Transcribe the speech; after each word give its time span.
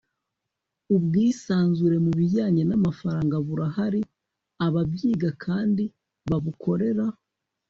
ubwisanzure 0.95 1.97
mu 2.05 2.11
bijyanye 2.19 2.63
n'amafaranga 2.69 3.35
burahari 3.47 4.01
ababyiga 4.65 5.29
kandi 5.43 5.83
babukorera 6.29 7.05